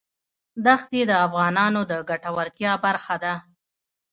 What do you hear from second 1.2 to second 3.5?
افغانانو د ګټورتیا برخه ده.